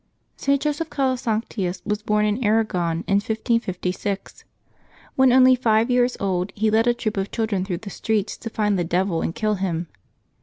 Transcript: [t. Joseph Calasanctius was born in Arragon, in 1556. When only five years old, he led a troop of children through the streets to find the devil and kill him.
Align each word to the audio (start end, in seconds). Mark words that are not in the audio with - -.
[t. 0.35 0.57
Joseph 0.57 0.89
Calasanctius 0.89 1.83
was 1.85 2.01
born 2.01 2.25
in 2.25 2.43
Arragon, 2.43 3.03
in 3.07 3.17
1556. 3.17 4.43
When 5.15 5.31
only 5.31 5.53
five 5.55 5.91
years 5.91 6.17
old, 6.19 6.51
he 6.55 6.71
led 6.71 6.87
a 6.87 6.93
troop 6.95 7.17
of 7.17 7.29
children 7.29 7.63
through 7.63 7.77
the 7.85 7.91
streets 7.91 8.35
to 8.37 8.49
find 8.49 8.79
the 8.79 8.83
devil 8.83 9.21
and 9.21 9.35
kill 9.35 9.53
him. 9.61 9.89